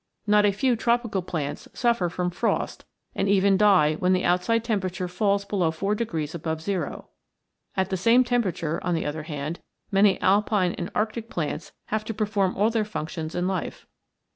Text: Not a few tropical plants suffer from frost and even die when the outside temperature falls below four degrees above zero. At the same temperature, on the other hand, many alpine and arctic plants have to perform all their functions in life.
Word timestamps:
Not 0.25 0.47
a 0.47 0.51
few 0.51 0.75
tropical 0.75 1.21
plants 1.21 1.67
suffer 1.75 2.09
from 2.09 2.31
frost 2.31 2.85
and 3.13 3.29
even 3.29 3.55
die 3.55 3.93
when 3.99 4.13
the 4.13 4.25
outside 4.25 4.63
temperature 4.63 5.07
falls 5.07 5.45
below 5.45 5.69
four 5.69 5.93
degrees 5.93 6.33
above 6.33 6.59
zero. 6.59 7.09
At 7.77 7.91
the 7.91 7.97
same 7.97 8.23
temperature, 8.23 8.83
on 8.83 8.95
the 8.95 9.05
other 9.05 9.21
hand, 9.29 9.59
many 9.91 10.19
alpine 10.19 10.73
and 10.73 10.89
arctic 10.95 11.29
plants 11.29 11.71
have 11.93 12.03
to 12.05 12.15
perform 12.15 12.57
all 12.57 12.71
their 12.71 12.83
functions 12.83 13.35
in 13.35 13.47
life. 13.47 13.85